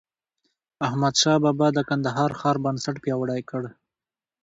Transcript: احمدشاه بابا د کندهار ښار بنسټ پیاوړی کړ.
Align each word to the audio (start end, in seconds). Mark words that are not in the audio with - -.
احمدشاه 0.87 1.37
بابا 1.43 1.67
د 1.73 1.79
کندهار 1.89 2.31
ښار 2.39 2.57
بنسټ 2.65 2.95
پیاوړی 3.03 3.41
کړ. 3.49 3.63